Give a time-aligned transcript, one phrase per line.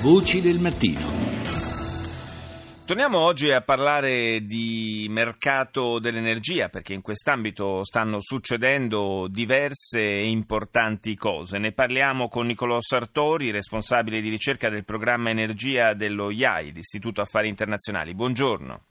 [0.00, 1.00] Voci del mattino.
[2.86, 11.16] Torniamo oggi a parlare di mercato dell'energia perché in quest'ambito stanno succedendo diverse e importanti
[11.16, 11.58] cose.
[11.58, 17.48] Ne parliamo con Nicolò Sartori, responsabile di ricerca del programma Energia dello IAI, l'Istituto Affari
[17.48, 18.14] Internazionali.
[18.14, 18.87] Buongiorno.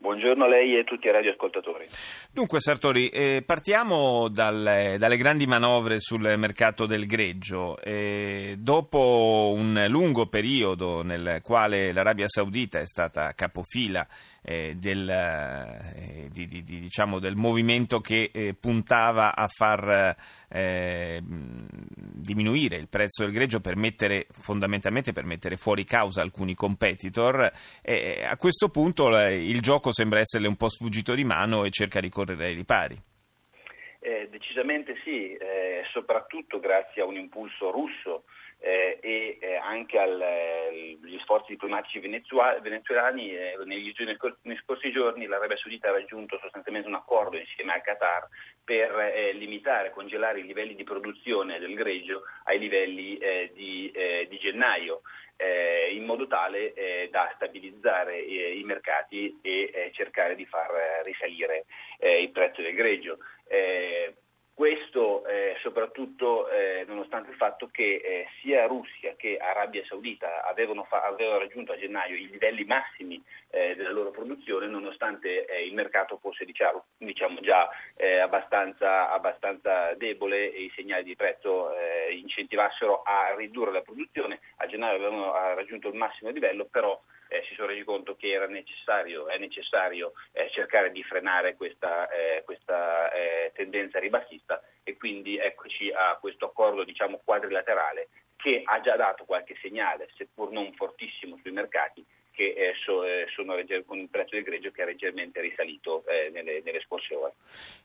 [0.00, 1.86] Buongiorno a lei e a tutti i radioascoltatori.
[2.32, 7.76] Dunque Sartori, eh, partiamo dal, dalle grandi manovre sul mercato del greggio.
[7.80, 14.06] Eh, dopo un lungo periodo nel quale l'Arabia Saudita è stata capofila
[14.48, 20.16] eh, del, eh, di, di, di, diciamo, del, movimento che eh, puntava a far
[20.48, 27.40] eh, diminuire il prezzo del greggio per mettere, fondamentalmente per mettere fuori causa alcuni competitor,
[27.42, 32.08] a questo punto il gioco sembra esserle un po' sfuggito di mano e cerca di
[32.08, 33.07] correre ai ripari.
[34.08, 38.24] Eh, decisamente sì, eh, soprattutto grazie a un impulso russo
[38.58, 43.36] eh, e eh, anche agli eh, sforzi diplomatici venezuelani.
[43.36, 43.92] Eh, negli,
[44.42, 48.28] nei scorsi giorni l'Arabia Saudita ha raggiunto sostanzialmente un accordo insieme al Qatar
[48.64, 53.18] per limitare, congelare i livelli di produzione del greggio ai livelli
[53.52, 53.92] di,
[54.28, 55.02] di, gennaio.
[55.92, 61.64] In modo tale da stabilizzare i mercati e cercare di far risalire
[62.00, 63.18] il prezzo del greggio.
[64.58, 64.97] Questo eh,
[65.68, 71.38] soprattutto eh, nonostante il fatto che eh, sia Russia che Arabia Saudita avevano, fa- avevano,
[71.38, 76.46] raggiunto a gennaio i livelli massimi eh, della loro produzione, nonostante eh, il mercato fosse
[76.46, 81.70] diciamo, diciamo già eh, abbastanza, abbastanza, debole e i segnali di prezzo
[82.10, 84.40] incentivassero a ridurre la produzione.
[84.56, 86.98] A gennaio avevano raggiunto il massimo livello, però
[87.28, 92.08] eh, si sono resi conto che era necessario, è necessario eh, cercare di frenare questa,
[92.08, 98.80] eh, questa eh, tendenza ribassista e quindi eccoci a questo accordo diciamo, quadrilaterale che ha
[98.80, 103.54] già dato qualche segnale, seppur non fortissimo sui mercati, che eh, eh, sono
[103.84, 107.34] con il prezzo del greggio che è leggermente risalito eh, nelle, nelle, scorse ore.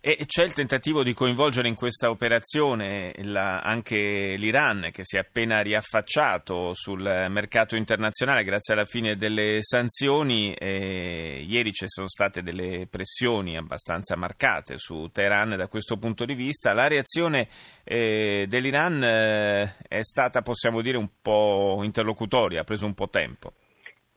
[0.00, 5.18] E c'è il tentativo di coinvolgere in questa operazione la, anche l'Iran che si è
[5.18, 10.54] appena riaffacciato sul mercato internazionale grazie alla fine delle sanzioni.
[10.60, 16.72] ieri ci sono state delle pressioni abbastanza marcate su Teheran da questo punto di vista.
[16.72, 17.48] La reazione
[17.82, 23.52] eh, dell'Iran eh, è stata, possiamo dire, un po' interlocutoria, ha preso un po' tempo.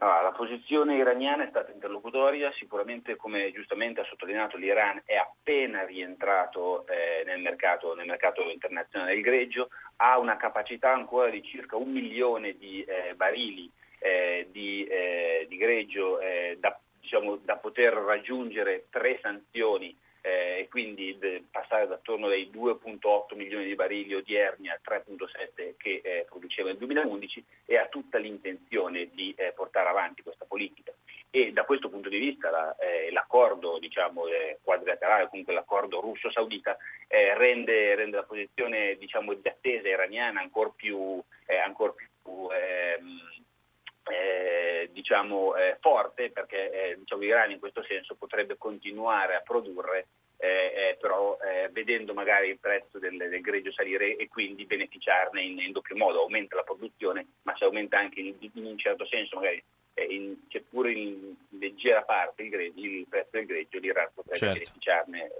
[0.00, 5.84] Allora, la posizione iraniana è stata interlocutoria, sicuramente come giustamente ha sottolineato l'Iran è appena
[5.84, 11.74] rientrato eh, nel, mercato, nel, mercato, internazionale del greggio, ha una capacità ancora di circa
[11.76, 17.92] un milione di eh, barili eh, di, eh, di, greggio eh, da, diciamo, da poter
[17.94, 24.14] raggiungere tre sanzioni eh, e quindi de, passare da attorno ai 2.8 milioni di barili
[24.14, 29.88] odierni al 3.7 che eh, produceva nel 2011 e ha tutta l'intenzione di eh, portare
[29.88, 30.92] avanti questa politica.
[31.30, 36.76] E da questo punto di vista la, eh, l'accordo diciamo, eh, quadrilaterale, comunque l'accordo russo-saudita,
[37.06, 41.20] eh, rende, rende, la posizione diciamo, di attesa iraniana ancora più,
[41.64, 42.06] ancor più
[42.50, 43.37] ehm,
[44.08, 50.08] eh, diciamo, eh, forte perché eh, diciamo, l'Iran in questo senso potrebbe continuare a produrre
[50.40, 55.42] eh, eh, però eh, vedendo magari il prezzo del, del, greggio salire e quindi beneficiarne
[55.42, 59.04] in, in, doppio modo, aumenta la produzione ma si aumenta anche in, in un certo
[59.06, 59.62] senso magari
[60.08, 64.54] in, seppur in leggera parte il, greggio, il prezzo del greggio l'Iran potrebbe certo.
[64.54, 65.30] beneficiarne.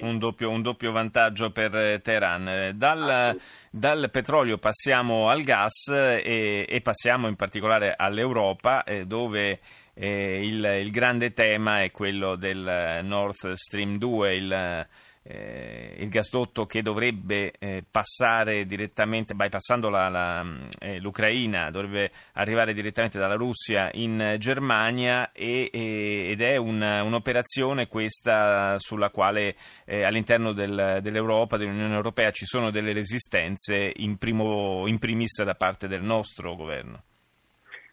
[0.00, 2.48] Un doppio, un doppio, vantaggio per eh, Teheran.
[2.48, 3.36] Eh, dal, ah,
[3.70, 9.60] dal, petrolio passiamo al gas e, e passiamo in particolare all'Europa eh, dove
[9.94, 14.86] eh, il, il, grande tema è quello del Nord Stream 2, il
[15.22, 20.44] eh, il gasdotto che dovrebbe eh, passare direttamente, bypassando la, la,
[20.78, 27.86] eh, l'Ucraina, dovrebbe arrivare direttamente dalla Russia in Germania e, e, ed è un, un'operazione
[27.86, 34.86] questa sulla quale eh, all'interno del, dell'Europa, dell'Unione Europea, ci sono delle resistenze in, primo,
[34.86, 37.04] in primis da parte del nostro governo.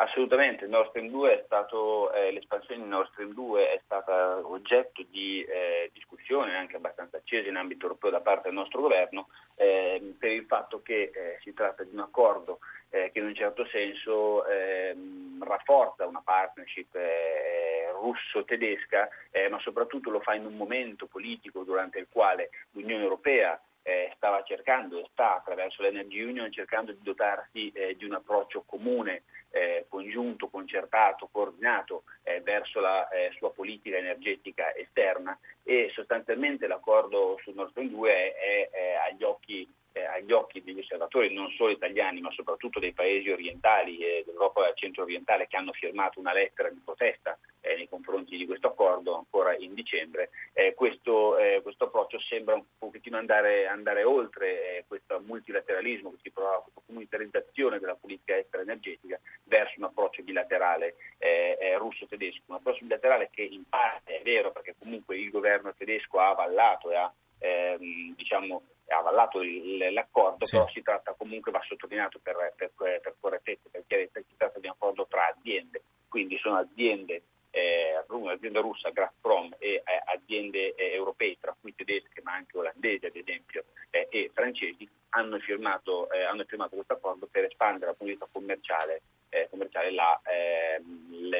[0.00, 5.04] Assolutamente, Nord Stream 2 è stato, eh, l'espansione di Nord Stream 2 è stata oggetto
[5.10, 10.14] di eh, discussione anche abbastanza accesa in ambito europeo da parte del nostro governo eh,
[10.16, 12.60] per il fatto che eh, si tratta di un accordo
[12.90, 19.08] eh, che in un certo senso ehm, rafforza una partnership eh, russo-tedesca,
[19.50, 24.42] ma soprattutto lo fa in un momento politico durante il quale l'Unione Europea eh, stava
[24.42, 29.86] cercando e sta attraverso l'Energy Union cercando di dotarsi eh, di un approccio comune, eh,
[29.88, 35.38] congiunto, concertato, coordinato eh, verso la eh, sua politica energetica esterna.
[35.62, 39.66] E sostanzialmente l'accordo sul Nord Stream 2 è, è agli occhi
[39.98, 44.72] eh, agli occhi degli osservatori non solo italiani ma soprattutto dei paesi orientali e dell'Europa
[44.74, 49.56] centro-orientale che hanno firmato una lettera di protesta eh, nei confronti di questo accordo ancora
[49.56, 55.20] in dicembre, eh, questo, eh, questo, approccio sembra un pochettino andare, andare oltre eh, questo
[55.20, 62.84] multilateralismo, questa comunitarizzazione della politica estera energetica verso un approccio bilaterale eh, russo-tedesco, un approccio
[62.84, 67.12] bilaterale che in parte è vero perché comunque il governo tedesco ha avallato e ha
[67.38, 70.56] ehm, diciamo, avallato il, l'accordo, sì.
[70.56, 74.72] però si tratta comunque, va sottolineato per, per, per correttezza, perché si tratta di un
[74.72, 79.82] accordo tra aziende, quindi sono aziende, eh, un'azienda russa, Gazprom, e eh,
[80.14, 85.38] aziende eh, europee, tra cui tedesche ma anche olandesi ad esempio, eh, e francesi, hanno
[85.38, 90.80] firmato, eh, hanno firmato questo accordo per espandere la politica commerciale eh, commerciale la, eh,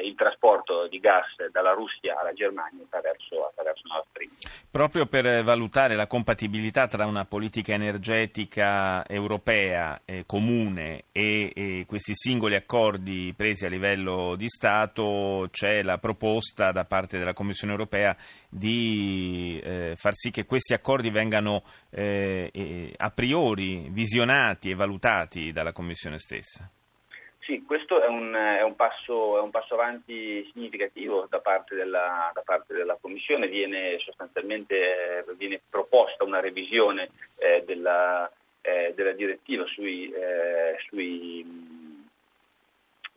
[0.01, 3.51] il, trasporto di gas dalla Russia alla Germania attraverso.
[4.71, 12.13] Proprio per valutare la compatibilità tra una politica energetica europea eh, comune e, e, questi
[12.15, 18.15] singoli accordi presi a livello di Stato c'è la proposta da parte della Commissione europea
[18.47, 25.71] di eh, far sì che questi accordi vengano eh, a priori visionati e valutati dalla
[25.71, 26.69] Commissione stessa.
[27.49, 32.29] Sì, questo è un, è, un passo, è un, passo, avanti significativo da parte della,
[32.31, 37.09] da parte della Commissione, viene sostanzialmente viene proposta una revisione
[37.39, 38.31] eh, della,
[38.61, 41.43] eh, della, direttiva sui, eh, sui,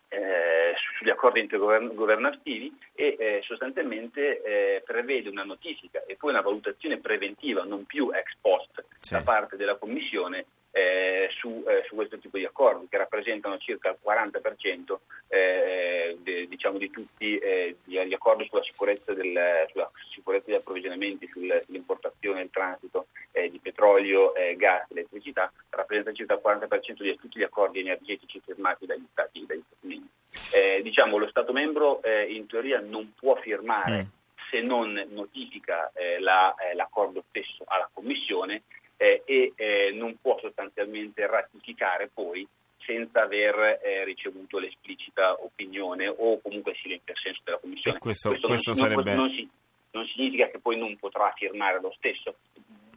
[0.09, 6.97] eh, sugli accordi intergovernativi e eh, sostanzialmente eh, prevede una notifica e poi una valutazione
[6.97, 9.13] preventiva, non più ex post, sì.
[9.13, 13.91] da parte della Commissione eh, su, eh, su, questo tipo di accordi che rappresentano circa
[13.91, 14.97] il 40%
[15.29, 21.27] eh, de, diciamo di tutti eh, gli accordi sulla sicurezza, del, sulla sicurezza degli approvvigionamenti,
[21.27, 27.03] sul, sull'importazione e il transito eh, di petrolio, eh, gas, elettricità, rappresenta circa il 40%
[27.03, 30.83] di tutti gli accordi energetici firmati dagli Stati, dagli stati membri.
[30.83, 34.09] diciamo lo Stato membro in teoria non può firmare mm.
[34.51, 38.63] se non notifica la, l'accordo stesso alla Commissione
[39.03, 42.47] eh, e eh, non può sostanzialmente ratificare poi
[42.79, 47.99] senza aver eh, ricevuto l'esplicita opinione o comunque silenzio senso della Commissione.
[47.99, 49.15] questo, questo, questo non, sarebbe...
[49.15, 49.49] non, si,
[49.91, 52.37] non, significa che poi non potrà firmare lo stesso.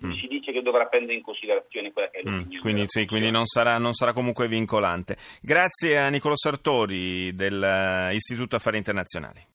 [0.05, 0.11] Mm.
[0.11, 2.25] Si dice che dovrà prendere in considerazione quella che è mm.
[2.25, 2.57] l'opinione.
[2.57, 2.61] Mm.
[2.61, 5.17] Quindi, sì, quindi non, sarà, non, sarà, comunque vincolante.
[5.41, 9.41] Grazie a Nicolo Sartori dell'Istituto Affari Internazionali.